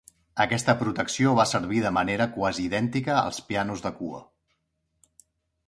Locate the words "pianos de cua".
3.51-4.25